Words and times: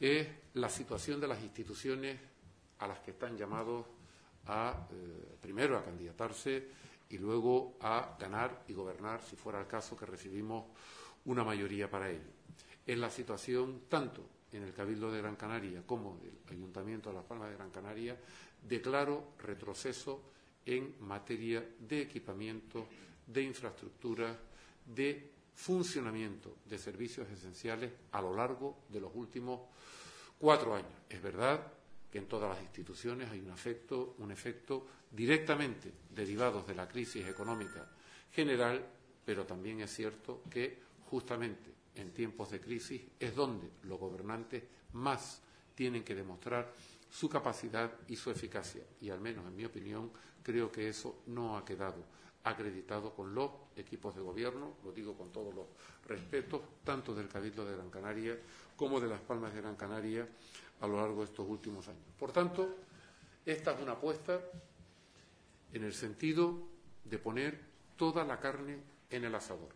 Es 0.00 0.26
la 0.54 0.68
situación 0.68 1.20
de 1.20 1.28
las 1.28 1.42
instituciones 1.42 2.18
a 2.78 2.88
las 2.88 3.00
que 3.00 3.10
están 3.10 3.36
llamados 3.36 3.84
a, 4.46 4.88
eh, 4.90 5.36
primero, 5.40 5.76
a 5.76 5.84
candidatarse 5.84 6.68
y 7.10 7.18
luego 7.18 7.76
a 7.80 8.16
ganar 8.18 8.64
y 8.68 8.72
gobernar, 8.72 9.22
si 9.22 9.36
fuera 9.36 9.60
el 9.60 9.66
caso 9.66 9.96
que 9.96 10.06
recibimos 10.06 10.64
una 11.26 11.44
mayoría 11.44 11.90
para 11.90 12.08
ello. 12.08 12.30
Es 12.86 12.98
la 12.98 13.10
situación 13.10 13.82
tanto 13.88 14.24
en 14.52 14.62
el 14.62 14.72
Cabildo 14.72 15.12
de 15.12 15.20
Gran 15.20 15.36
Canaria 15.36 15.82
como 15.86 16.18
en 16.22 16.28
el 16.28 16.56
Ayuntamiento 16.56 17.10
de 17.10 17.16
Las 17.16 17.24
Palmas 17.24 17.50
de 17.50 17.56
Gran 17.56 17.70
Canaria 17.70 18.16
de 18.66 18.80
claro 18.80 19.34
retroceso 19.38 20.22
en 20.64 20.94
materia 21.00 21.64
de 21.78 22.02
equipamiento, 22.02 22.86
de 23.26 23.42
infraestructura, 23.42 24.36
de 24.86 25.30
funcionamiento 25.54 26.56
de 26.64 26.78
servicios 26.78 27.28
esenciales 27.30 27.92
a 28.12 28.20
lo 28.20 28.34
largo 28.34 28.84
de 28.88 29.00
los 29.00 29.10
últimos 29.14 29.60
cuatro 30.38 30.74
años. 30.74 30.90
Es 31.08 31.22
verdad 31.22 31.60
que 32.10 32.18
en 32.18 32.26
todas 32.26 32.50
las 32.50 32.62
instituciones 32.62 33.30
hay 33.30 33.40
un 33.40 33.50
efecto, 33.50 34.14
un 34.18 34.30
efecto 34.30 34.86
directamente 35.10 35.92
derivados 36.10 36.66
de 36.66 36.74
la 36.74 36.88
crisis 36.88 37.26
económica 37.26 37.88
general, 38.32 38.84
pero 39.24 39.44
también 39.44 39.80
es 39.80 39.94
cierto 39.94 40.42
que 40.50 40.78
justamente 41.10 41.70
en 41.94 42.12
tiempos 42.12 42.50
de 42.50 42.60
crisis 42.60 43.02
es 43.18 43.34
donde 43.34 43.68
los 43.82 43.98
gobernantes 43.98 44.62
más 44.92 45.42
tienen 45.74 46.04
que 46.04 46.14
demostrar 46.14 46.72
su 47.10 47.28
capacidad 47.28 47.90
y 48.08 48.16
su 48.16 48.30
eficacia. 48.30 48.82
Y 49.00 49.10
al 49.10 49.20
menos, 49.20 49.46
en 49.46 49.56
mi 49.56 49.64
opinión, 49.64 50.10
creo 50.42 50.70
que 50.70 50.88
eso 50.88 51.22
no 51.26 51.56
ha 51.56 51.64
quedado 51.64 52.04
acreditado 52.44 53.14
con 53.14 53.34
los 53.34 53.50
equipos 53.76 54.14
de 54.14 54.22
gobierno, 54.22 54.74
lo 54.84 54.92
digo 54.92 55.14
con 55.14 55.30
todos 55.30 55.54
los 55.54 55.66
respetos, 56.06 56.62
tanto 56.84 57.14
del 57.14 57.28
Cabildo 57.28 57.66
de 57.66 57.76
Gran 57.76 57.90
Canaria 57.90 58.38
como 58.76 58.98
de 58.98 59.08
Las 59.08 59.20
Palmas 59.20 59.52
de 59.52 59.60
Gran 59.60 59.76
Canaria 59.76 60.26
a 60.80 60.86
lo 60.86 60.96
largo 60.96 61.18
de 61.18 61.26
estos 61.26 61.46
últimos 61.46 61.86
años. 61.88 62.02
Por 62.18 62.32
tanto, 62.32 62.76
esta 63.44 63.72
es 63.72 63.80
una 63.82 63.92
apuesta 63.92 64.40
en 65.72 65.84
el 65.84 65.92
sentido 65.92 66.66
de 67.04 67.18
poner 67.18 67.60
toda 67.96 68.24
la 68.24 68.40
carne 68.40 68.78
en 69.10 69.24
el 69.24 69.34
asador. 69.34 69.68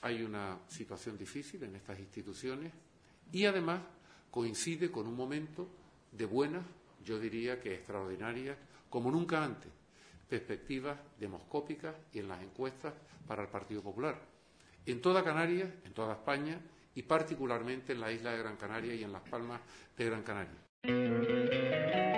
Hay 0.00 0.22
una 0.22 0.58
situación 0.68 1.18
difícil 1.18 1.62
en 1.64 1.76
estas 1.76 1.98
instituciones 1.98 2.72
y 3.32 3.44
además 3.44 3.82
coincide 4.30 4.90
con 4.90 5.06
un 5.06 5.16
momento 5.16 5.68
de 6.16 6.26
buenas, 6.26 6.64
yo 7.04 7.18
diría 7.18 7.60
que 7.60 7.74
extraordinarias, 7.74 8.56
como 8.88 9.10
nunca 9.10 9.44
antes, 9.44 9.70
perspectivas 10.28 10.98
demoscópicas 11.18 11.94
y 12.12 12.20
en 12.20 12.28
las 12.28 12.42
encuestas 12.42 12.94
para 13.26 13.42
el 13.42 13.48
Partido 13.48 13.82
Popular. 13.82 14.18
En 14.86 15.00
toda 15.00 15.24
Canarias, 15.24 15.68
en 15.84 15.92
toda 15.92 16.14
España 16.14 16.58
y 16.94 17.02
particularmente 17.02 17.92
en 17.92 18.00
la 18.00 18.12
isla 18.12 18.32
de 18.32 18.38
Gran 18.38 18.56
Canaria 18.56 18.94
y 18.94 19.02
en 19.02 19.12
las 19.12 19.22
Palmas 19.22 19.60
de 19.96 20.04
Gran 20.04 20.22
Canaria. 20.22 20.54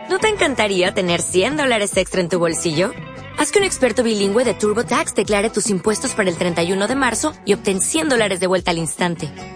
¿No 0.09 0.19
te 0.19 0.29
encantaría 0.29 0.95
tener 0.95 1.21
100 1.21 1.57
dólares 1.57 1.97
extra 1.97 2.21
en 2.21 2.29
tu 2.29 2.39
bolsillo? 2.39 2.93
Haz 3.39 3.53
que 3.53 3.59
un 3.59 3.65
experto 3.65 4.03
bilingüe 4.03 4.45
de 4.45 4.55
TurboTax 4.55 5.15
declare 5.15 5.51
tus 5.51 5.69
impuestos 5.69 6.15
para 6.15 6.31
el 6.31 6.37
31 6.37 6.87
de 6.87 6.95
marzo 6.95 7.35
y 7.45 7.55
obtén 7.55 7.81
100 7.81 8.09
dólares 8.09 8.41
de 8.41 8.47
vuelta 8.47 8.71
al 8.71 8.79
instante. 8.79 9.56